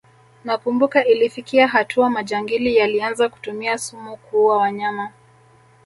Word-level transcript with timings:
Nakumbuka 0.43 1.05
ilifikia 1.05 1.67
hatua 1.67 2.09
majangili 2.09 2.75
yalianza 2.77 3.29
kutumia 3.29 3.77
sumu 3.77 4.17
kuua 4.17 4.57
wanyama 4.57 5.11